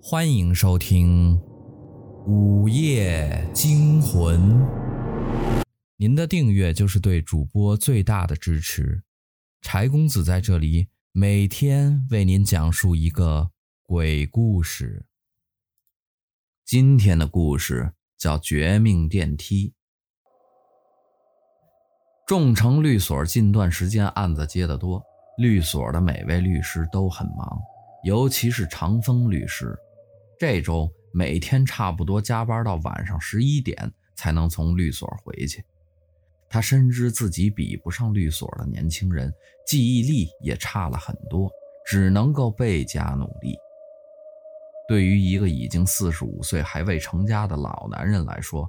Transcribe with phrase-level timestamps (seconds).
[0.00, 1.36] 欢迎收听
[2.24, 4.40] 《午夜惊魂》。
[5.96, 9.02] 您的订阅就是对主播最大的支持。
[9.60, 13.50] 柴公子在这里每天为您讲述一个
[13.82, 15.04] 鬼故事。
[16.64, 19.70] 今天的故事叫《绝命电梯》。
[22.24, 25.02] 众诚律所近段时间案子接得多，
[25.38, 27.60] 律所的每位律师都很忙，
[28.04, 29.76] 尤其是长风律师。
[30.38, 35.64] 这周每天差不多加班到晚上十一点才能从律所回去。
[36.48, 39.32] 他深知自己比不上律所的年轻人，
[39.66, 41.50] 记忆力也差了很多，
[41.84, 43.56] 只能够倍加努力。
[44.88, 48.66] 对于一个已经四十五岁还未成家的老男人来说，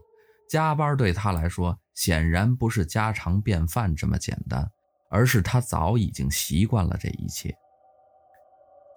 [0.49, 4.69] 加班对他来说显然不是家常便饭这么简单，
[5.09, 7.55] 而是他早已经习惯了这一切。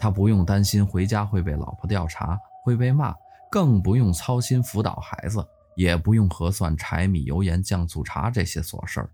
[0.00, 2.36] 他不用担心回家会被老婆调查。
[2.62, 3.14] 会被骂，
[3.50, 5.44] 更不用操心辅导孩子，
[5.76, 9.10] 也不用核算柴米油盐酱醋茶这些琐事儿。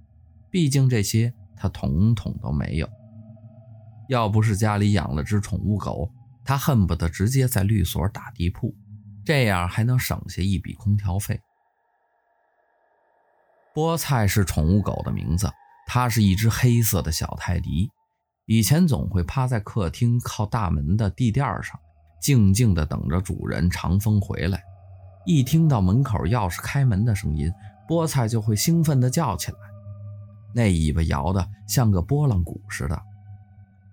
[0.50, 2.88] 毕竟这些他统统都没有。
[4.08, 6.10] 要不是家里养了只宠物狗，
[6.44, 8.74] 他恨不得直接在律所打地铺，
[9.24, 11.38] 这样还能省下一笔空调费。
[13.74, 15.50] 菠菜是宠物狗的名字，
[15.86, 17.90] 它是一只黑色的小泰迪，
[18.46, 21.78] 以前总会趴在客厅靠大门的地垫上。
[22.20, 24.62] 静静地等着主人长风回来，
[25.24, 27.52] 一听到门口钥匙开门的声音，
[27.86, 29.58] 菠菜就会兴奋地叫起来，
[30.54, 33.00] 那尾巴摇得像个拨浪鼓似的。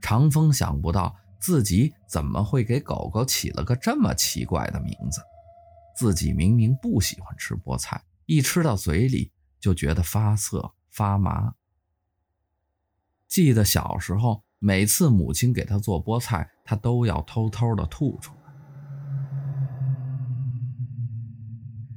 [0.01, 5.21] 长风想不到自己怎么会给狗狗起了个这么奇怪的名字，
[5.95, 11.53] 自己明明不喜欢吃菠菜，一吃到嘴里就觉得发涩发麻。
[13.27, 14.44] 记得小时候。
[14.65, 18.39] 每次母亲给他做菠菜，他都要偷偷的吐出来。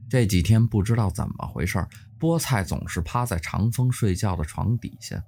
[0.07, 1.83] 这几天不知道怎么回事，
[2.21, 5.19] 菠菜总是趴在长风睡觉的床底下，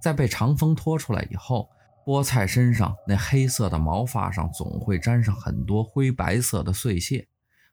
[0.00, 1.68] 在被长风拖出来以后，
[2.06, 7.28] 菠菜身上那黑色的毛发上总会沾上很多灰白色的碎屑，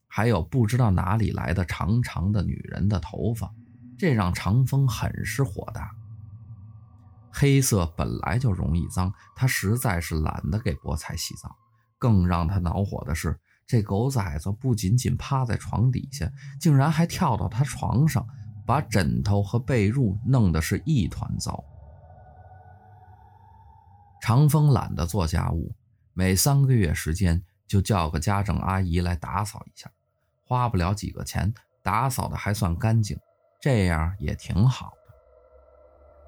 [0.05, 3.49] 还有不知道哪里来的长长的女人的头发，
[3.97, 5.89] 这让长风很是火大。
[7.35, 11.55] 黑色本来就容易脏，他实在是懒得给菠菜洗澡。
[11.97, 16.29] 更让他恼火的是，这狗崽子不仅仅趴在床底下，
[16.59, 18.23] 竟然还跳到他床上，
[18.65, 21.63] 把枕头和被褥弄得是一团糟。
[24.21, 25.73] 长风懒得做家务，
[26.13, 29.89] 每三个月时间就叫个家政阿姨来打扫一下，
[30.45, 33.17] 花不了几个钱，打扫的还算干净，
[33.61, 34.91] 这样也挺好。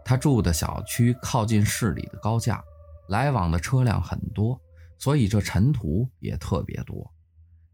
[0.05, 2.63] 他住的小区靠近市里的高架，
[3.09, 4.61] 来往的车辆很多，
[4.99, 7.11] 所以这尘土也特别多。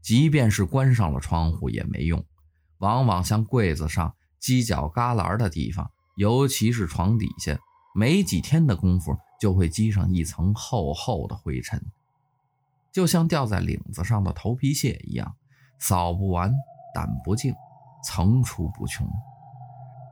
[0.02, 2.26] 即便是关上了窗户也没用，
[2.78, 7.60] 往往像柜子上、犄角旮旯的地方，尤其是床底下，
[7.94, 11.84] 没几天的功夫就会积上一层厚厚的灰尘，
[12.94, 15.36] 就像掉在领子上的头皮屑一样，
[15.80, 16.50] 扫不完，
[16.96, 17.54] 掸不尽，
[18.06, 19.06] 层出不穷。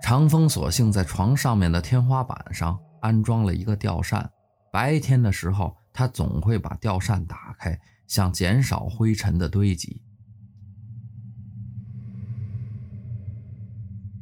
[0.02, 4.32] 长风索性在床上面的天花板上安装了一个吊扇，
[4.72, 10.02] 白天的时候，他总会把吊扇打开，想减少灰尘的堆积。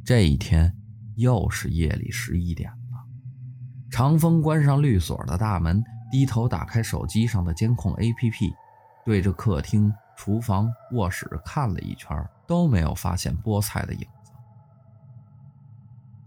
[0.04, 0.76] 这一天
[1.16, 3.06] 又是夜里十一点了，
[3.90, 8.54] 长风关上律所的大门，低头打开手机上的监控 APP，
[9.06, 12.18] 对着客厅、厨房、卧室看了一圈，
[12.48, 14.08] 都没有发现菠菜的影。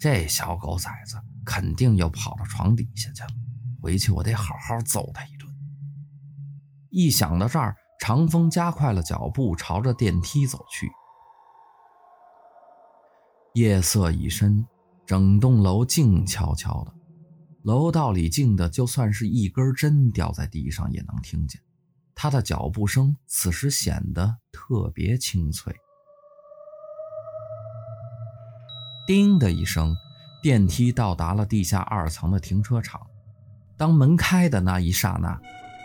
[0.00, 3.28] 这小狗崽子肯定又跑到床底下去了，
[3.82, 5.46] 回去我得好好揍他一顿。
[6.88, 10.88] 一想到这儿，长风加快了脚步，朝着电梯走去。
[13.52, 14.66] 夜色已深，
[15.04, 16.94] 整栋楼静悄悄的，
[17.64, 21.60] 楼道里静的就算是一根针掉在地上也能听见。
[22.14, 25.76] 他的脚步声此时显得特别清脆。
[29.10, 29.96] 叮的一声，
[30.40, 33.04] 电梯到达了地下二层的停车场。
[33.76, 35.36] 当门开的那一刹那，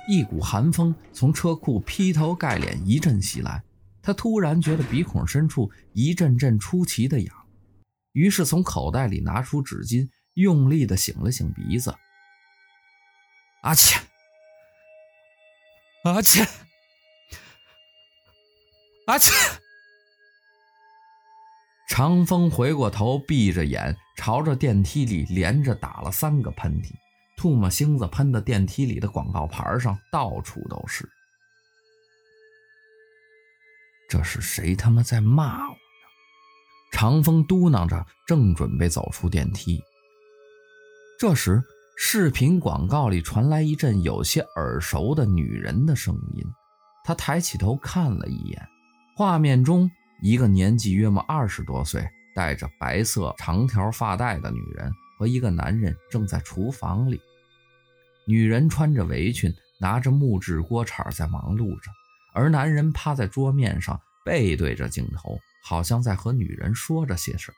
[0.07, 3.63] 一股寒风从车库劈头盖脸一阵袭来。
[3.99, 7.35] 他突然觉得鼻孔深处一阵阵出奇的痒，
[8.11, 11.95] 于是从口袋里拿出纸巾，用力地擤了擤鼻子。
[13.63, 13.99] 阿切，
[16.03, 16.47] 阿切，
[19.07, 19.31] 阿切。
[21.95, 26.91] 长风回过头，闭着眼，朝着电梯里连着打了三个喷嚏，
[27.37, 31.09] 唾沫星子喷的电梯里的广告牌上到处都是。
[34.09, 35.77] 这是谁他妈在骂我？
[36.91, 39.81] 长风嘟囔着，正准备走出电梯。
[41.17, 41.63] 这时，
[41.95, 46.43] 视频广告里传来一阵有些耳熟的女人的声音。
[47.05, 48.67] 他抬起头看了一眼，
[49.15, 49.89] 画面中
[50.21, 57.19] 一个年纪约莫二十多岁、戴着白色长条发带的女人和一个男人正在厨房里。
[58.25, 61.91] 女人穿着围裙，拿着木质锅铲在忙碌着。
[62.33, 67.55] 而男人趴在桌面上，背对着镜头，好像在和女人说着些什么。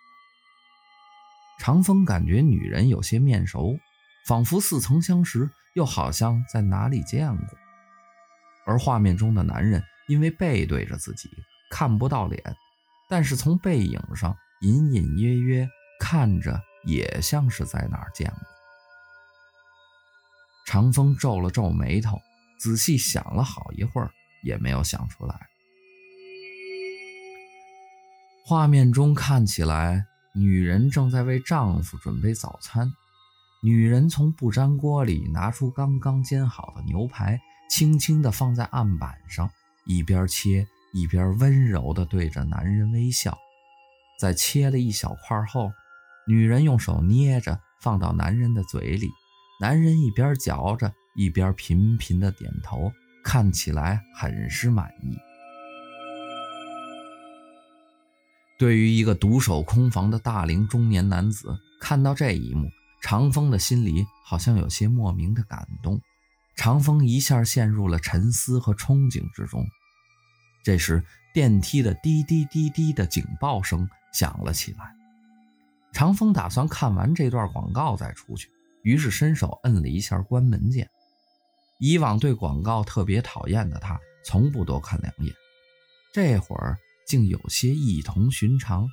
[1.59, 3.79] 长风感觉女人有些面熟，
[4.27, 7.57] 仿佛似曾相识，又好像在哪里见过。
[8.65, 11.29] 而画面中的男人因为背对着自己，
[11.69, 12.55] 看不到脸，
[13.09, 15.69] 但是从背影上隐隐约约
[15.99, 18.39] 看着，也像是在哪儿见过。
[20.65, 22.19] 长风皱了皱眉头，
[22.59, 24.11] 仔细想了好一会儿。
[24.43, 25.47] 也没有想出来。
[28.45, 32.93] 画面中看起来，女人正在为丈夫准备早餐。
[33.63, 39.49] 女人从不粘锅里拿出刚刚煎好的牛排，轻轻地放在案板上，
[39.85, 43.37] 一边切一边温柔地对着男人微笑。
[44.19, 45.71] 在切了一小块后，
[46.27, 49.09] 女人用手捏着放到男人的嘴里，
[49.61, 52.91] 男人一边嚼着一边频频地点头。
[53.23, 55.17] 看起来很是满意。
[58.57, 62.69] 对于一个独守空房的大龄中年男子，看到这一幕，
[63.01, 65.99] 长风的心里好像有些莫名的感动。
[66.55, 69.63] 长风一下陷入了沉思和憧憬之中。
[70.67, 71.01] 这时，
[71.33, 74.93] 电梯的滴滴滴滴的警报声响了起来。
[75.93, 80.89] 长风打算看完这段广告再出去，于是伸手摁了一下关门键。
[81.79, 85.33] 以往对广告特别讨厌的他，从不多看两眼，
[86.13, 88.89] 这会儿竟有些异同寻常。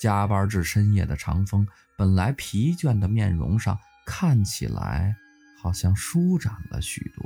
[0.00, 1.64] 加班至深夜的长风，
[1.96, 5.14] 本来疲倦的面容上看起来
[5.62, 7.24] 好像舒展了许多。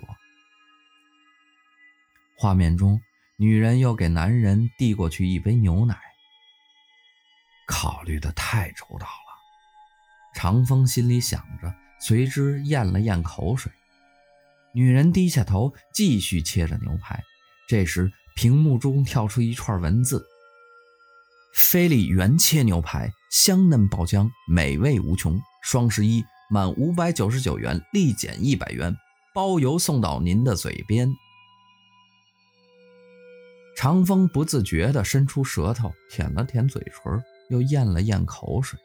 [2.36, 3.00] 画面中，
[3.36, 5.98] 女人又给男人递过去一杯牛奶。
[7.66, 9.34] 考虑的太周到了，
[10.34, 13.72] 长风心里想着，随之咽了咽口水。
[14.72, 17.22] 女人低下头，继续切着牛排。
[17.68, 20.24] 这时，屏幕中跳出一串文字
[21.54, 25.40] ：“菲力原切牛排，香嫩爆浆，美味无穷。
[25.62, 28.94] 双十一满五百九十九元，立减一百元，
[29.32, 31.12] 包邮送到您的嘴边。”
[33.76, 38.78] 长风不自觉地伸出舌头舔了舔嘴唇，又咽了咽口水。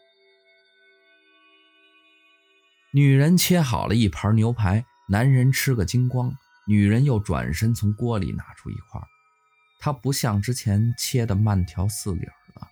[2.91, 4.85] 女人切好了一盘牛排。
[5.11, 6.31] 男人吃个精光，
[6.67, 9.01] 女人又转身从锅里拿出一块，
[9.79, 12.19] 她不像之前切的慢条斯理
[12.53, 12.67] 了，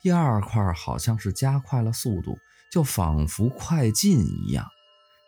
[0.00, 2.38] 第二块好像是加快了速度，
[2.70, 4.68] 就仿佛快进一样。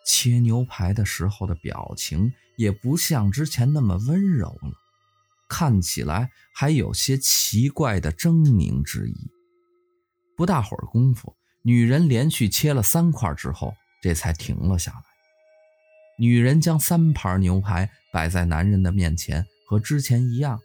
[0.07, 4.71] 切牛排的时候的表情也不像之前那么温柔了，
[5.49, 9.15] 看起来还有些奇怪的狰狞之意。
[10.37, 15.03] 不大会儿功夫，女人连续切了三块之后，这才停了下来。
[16.19, 20.59] 女人将三盘牛排摆在男人的面前，和之前一样。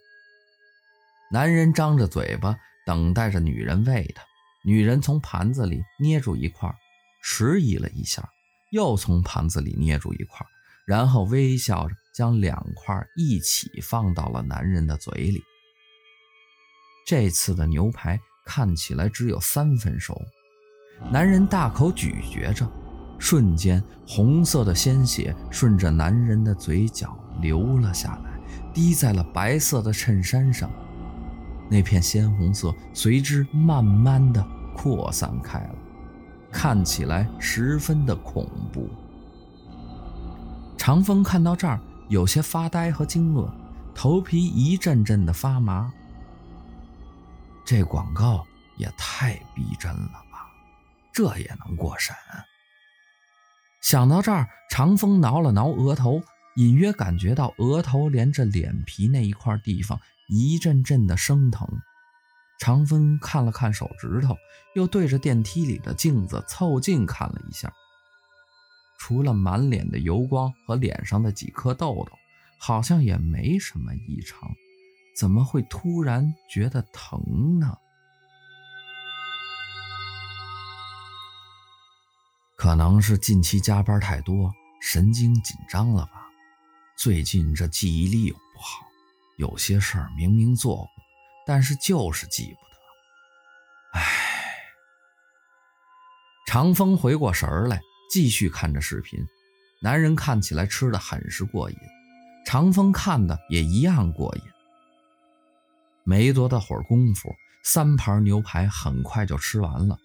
[1.30, 4.22] 男人张着嘴巴等待着女人喂他。
[4.64, 6.72] 女人从盘子里捏住一块，
[7.22, 8.28] 迟疑了一下，
[8.70, 10.46] 又从盘子里捏住一块，
[10.86, 15.42] 然后微笑着将两块一起放到了男人的嘴里。
[17.06, 20.20] 这次的牛排看起来只有三分熟，
[21.10, 22.70] 男人大口咀嚼着。
[23.18, 28.40] 瞬间，红色的鲜血顺着男人的嘴角流了下来，
[28.74, 30.68] 滴在了白色的衬衫上。
[31.70, 34.44] 那片鲜红色随之慢慢的
[34.76, 35.74] 扩散开了，
[36.50, 38.90] 看起来十分的恐怖。
[40.76, 41.80] 长风看到这儿，
[42.12, 43.50] 有些发呆和惊愕，
[43.94, 45.90] 头皮一阵阵的发麻。
[47.64, 50.46] 这广告也太逼真了吧，
[51.10, 52.14] 这也能过审？
[53.80, 56.20] 想到这儿，长风挠了挠额头，
[56.56, 61.66] 隐约感觉到额头连着脸皮那一块地方一阵阵的生疼。
[62.58, 64.36] 长风看了看手指头，
[64.74, 67.72] 又对着电梯里的镜子凑近看了一下，
[69.04, 72.12] 除了满脸的油光和脸上的几颗痘痘，
[72.56, 74.48] 好像也没什么异常。
[75.16, 77.76] 怎么会突然觉得疼呢？
[82.54, 86.28] 可能是近期加班太多，神经紧张了吧？
[86.96, 88.86] 最近这记忆力又不好，
[89.36, 90.88] 有些事儿明明做过，
[91.44, 93.98] 但是就是记不得。
[93.98, 94.54] 唉，
[96.46, 97.80] 长风回过神来，
[98.12, 99.26] 继续看着视频。
[99.80, 101.76] 男人看起来吃的很是过瘾，
[102.44, 104.42] 长风看的也一样过瘾。
[106.04, 109.98] 没多大会儿功夫，三盘牛排很快就吃完了。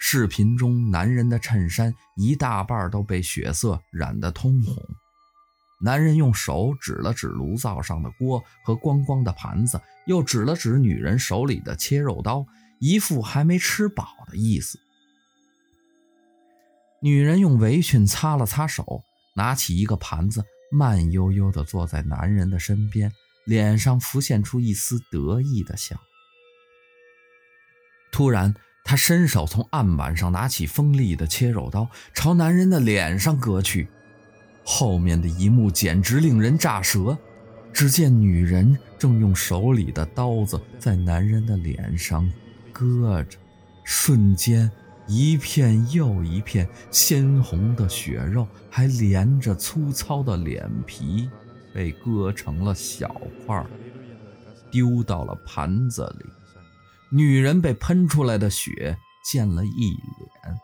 [0.00, 4.74] 视频中，男人的衬衫一大半都被血色染得通红。
[5.80, 12.44] 男人用手指了指炉灶上的锅和光光的盘子，又指了指女人手里的切肉刀，
[12.80, 14.76] 一副还没吃饱的意思。
[17.00, 23.12] 女人用围裙擦了擦手，拿起一个盘子，慢悠悠地坐在男人的身边，
[23.44, 25.96] 脸上浮现出一丝得意的笑。
[28.10, 28.52] 突然，
[28.84, 33.86] 她伸手从案板上拿起锋利的切肉刀，朝男人的脸上割去。
[34.64, 37.16] 后面的一幕简直令人咋舌，
[37.72, 42.28] 只见女人正用手里的刀子在男人的脸上
[42.72, 43.38] 割着，
[43.84, 44.68] 瞬间
[45.08, 51.28] 一片又一片鲜红的血肉，还连着粗糙的脸皮，
[51.74, 53.08] 被割成了小
[53.44, 53.66] 块，
[54.70, 56.26] 丢到了盘子里。
[57.10, 60.60] 女人被喷出来的血溅了一脸，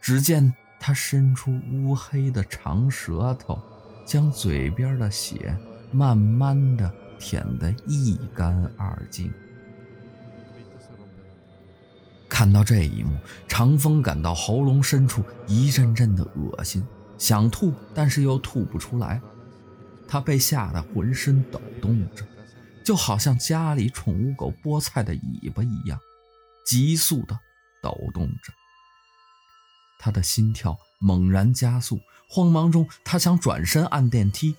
[0.00, 0.52] 只见。
[0.82, 3.60] 她伸出乌黑的长舌头，
[4.06, 5.54] 将嘴边的血
[5.92, 9.30] 慢慢的舔得一干二净。
[12.40, 16.82] 看到这一幕，长风感到喉咙深处一阵阵的恶心，
[17.18, 19.20] 想吐，但是又吐不出来。
[20.08, 22.24] 他被吓得浑身抖动着，
[22.82, 26.00] 就好像家里宠物狗菠菜的尾巴一样，
[26.64, 27.38] 急速的
[27.82, 28.54] 抖动着。
[29.98, 34.56] 他的心跳猛然加速，慌忙中他想转身按电梯，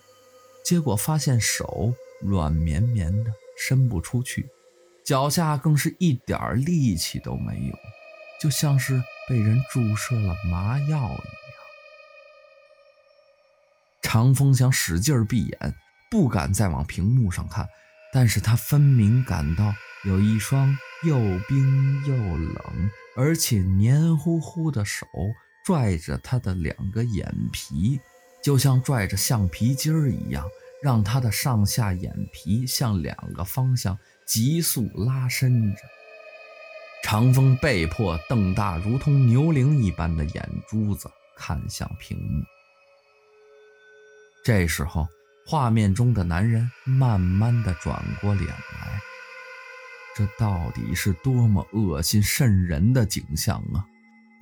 [0.64, 4.48] 结果发现手软绵绵的伸不出去，
[5.04, 7.76] 脚下更是一点力气都没有，
[8.40, 11.18] 就像是被人注射了麻药一样。
[14.02, 15.74] 长风想使劲闭眼，
[16.10, 17.66] 不敢再往屏幕上看，
[18.12, 21.16] 但是他分明感到有一双又
[21.48, 25.06] 冰又冷，而且黏糊糊的手
[25.64, 27.98] 拽着他的两个眼皮，
[28.42, 30.46] 就像拽着橡皮筋儿一样，
[30.82, 35.80] 让他的上下眼皮向两个方向急速拉伸着。
[37.02, 42.44] 长风被迫瞪大如同牛铃一般的眼珠子看向屏幕。
[44.44, 45.06] 这时候，
[45.46, 49.00] 画面中的男人慢慢地转过脸来。
[50.14, 53.84] 这到底是多么恶心渗人的景象啊！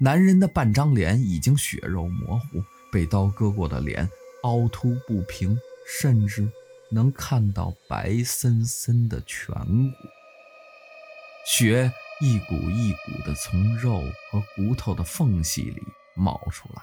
[0.01, 4.09] 男人的半张脸已经血肉模糊，被刀割过的脸
[4.43, 5.57] 凹凸不平，
[5.87, 6.51] 甚至
[6.91, 9.55] 能看到白森森的颧
[9.91, 9.97] 骨。
[11.47, 15.83] 血一股一股的从肉和骨头的缝隙里
[16.15, 16.83] 冒出来。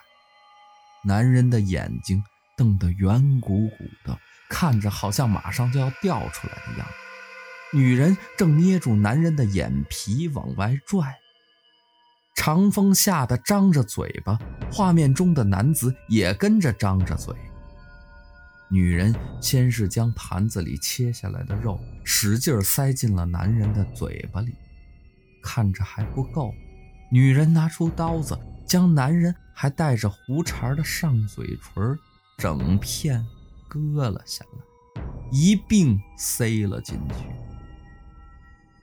[1.04, 2.24] 男人的眼睛
[2.58, 4.18] 瞪得圆鼓鼓的，
[4.50, 7.78] 看着好像马上就要掉出来的样子。
[7.78, 11.16] 女人正捏住男人的眼皮往外拽，
[12.36, 14.40] 长风吓得张着嘴巴，
[14.72, 17.36] 画面中的男子也跟着张着嘴。
[18.70, 24.54] 女人先是将盘子里切下来的肉使劲塞进了男人的嘴巴里，
[25.42, 26.54] 看着还不够，
[27.10, 31.98] 女人拿出刀子，将男人还带着胡茬的上嘴唇
[32.38, 33.26] 整片
[33.70, 37.26] 割了下来，一并塞了进去。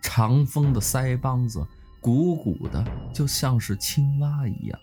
[0.01, 1.67] 长风的腮帮子
[2.01, 4.81] 鼓鼓的，就像是青蛙一样，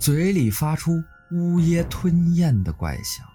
[0.00, 0.92] 嘴里发出
[1.32, 3.26] 呜咽吞咽的怪响。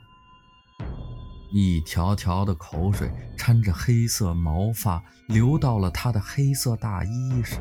[1.52, 7.60] 一条条的口水掺着黑色毛发流到了他的黑色大衣上。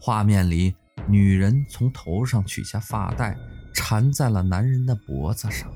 [0.00, 0.74] 画面里，
[1.06, 3.36] 女人从头上取下发带，
[3.74, 5.70] 缠在了男人的脖子上，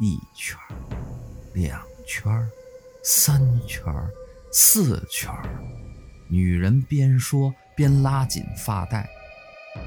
[0.00, 0.58] 一圈，
[1.54, 2.48] 两圈，
[3.02, 3.84] 三圈。
[4.58, 5.30] 四圈，
[6.30, 9.06] 女人边说边拉紧发带，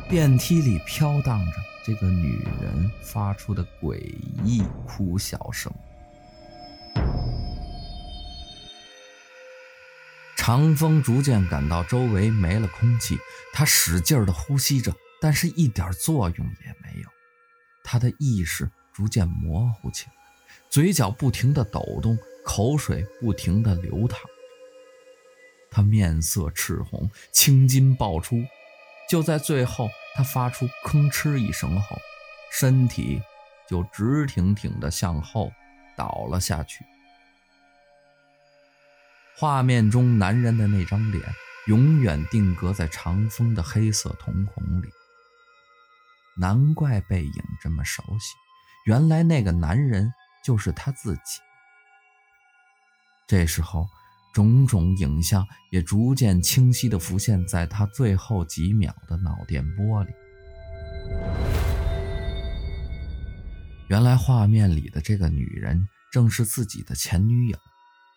[0.07, 1.51] 电梯里飘荡着
[1.83, 3.97] 这个女人发出的诡
[4.43, 5.73] 异哭笑声。
[10.49, 13.19] 长风逐渐感到周围没了空气，
[13.53, 14.91] 他使劲地呼吸着，
[15.21, 17.07] 但是一点作用也没有。
[17.83, 20.13] 他的意识逐渐模糊起来，
[20.67, 24.19] 嘴角不停地抖动，口水不停地流淌。
[25.69, 28.43] 他面色赤红，青筋爆出。
[29.07, 31.95] 就在最后，他发出吭哧一声后，
[32.51, 33.21] 身体
[33.67, 35.53] 就直挺挺地向后
[35.95, 36.83] 倒了下去。
[39.37, 41.23] 画面中男人的那张脸
[41.67, 44.89] 永远定格在长风的黑色瞳孔里。
[46.37, 48.33] 难怪背影这么熟悉，
[48.85, 50.11] 原来那个男人
[50.43, 51.41] 就是他自己。
[53.27, 53.87] 这时候，
[54.33, 60.11] 种种影像也逐渐清晰地浮现在他最后几秒的脑电波里。
[63.89, 67.57] 原来画面里的这个女人正是自己的前女友，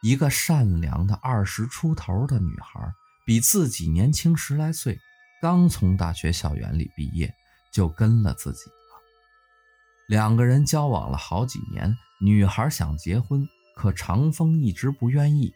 [0.02, 2.92] 一个善良的二十出头的女孩，
[3.25, 4.99] 比自己年轻十来岁，
[5.40, 7.32] 刚从大学校园里毕业，
[7.73, 8.75] 就跟了自己了。
[10.09, 15.54] 两个人交往了好几年，女孩想结婚，可长风一直不愿意。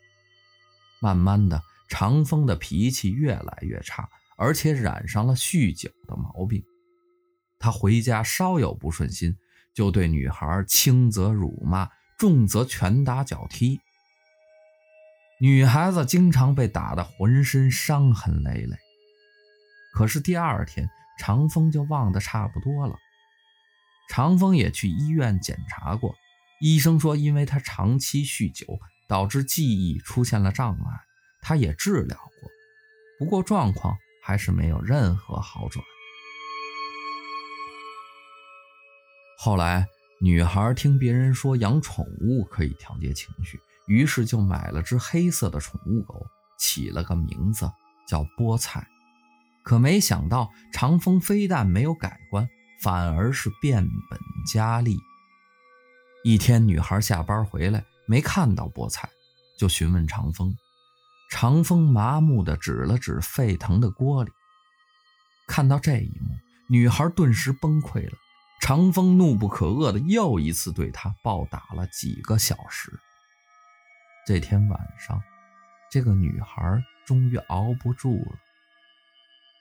[1.02, 6.62] 慢慢的，长风的脾气越来越差，而且染上了酗酒的毛病。
[7.58, 9.36] 他回家稍有不顺心，
[9.74, 13.80] 就对女孩轻则辱骂，重则拳打脚踢。
[15.38, 18.76] 女孩子经常被打得浑身伤痕累累。
[19.92, 20.88] 可是第二天，
[21.18, 22.96] 长风就忘得差不多了。
[24.08, 26.14] 长风也去医院检查过，
[26.62, 28.78] 医生说，因为他长期酗酒，
[29.08, 31.00] 导致记忆出现了障碍。
[31.42, 32.50] 他也治疗过，
[33.18, 35.84] 不过状况还是没有任何好转。
[39.38, 39.86] 后来，
[40.22, 46.26] 女孩听别人说养宠物可以调节情绪，于是就买了只黑色的宠物狗，
[46.58, 47.70] 起了个名字
[48.06, 48.86] 叫菠菜。
[49.62, 52.48] 可没想到，长风非但没有改观，
[52.82, 54.98] 反而是变本加厉。
[56.22, 59.08] 一天，女孩下班回来没看到菠菜，
[59.58, 60.56] 就询问长风。
[61.30, 64.30] 长风麻木地指了指沸腾的锅里。
[65.48, 66.36] 看到这一幕，
[66.68, 68.16] 女孩顿时崩溃了。
[68.60, 72.98] 长风怒不可遏的又一次对她暴打了几个小时。
[74.26, 75.22] 这天晚上，
[75.88, 78.32] 这个女孩终于熬不住了。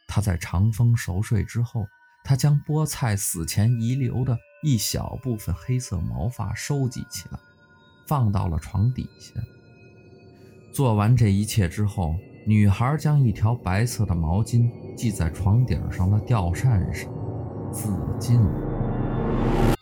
[0.08, 1.86] 她在长风熟睡之后，
[2.24, 7.38] 她将菠菜死前遗留的一小部分黑色毛发收集起来，
[8.08, 9.40] 放到了床底下。
[10.74, 12.16] 做完这一切之后，
[12.48, 17.08] 女孩将一条白色的毛巾系在床顶上的吊扇上，
[17.72, 19.75] 自尽了。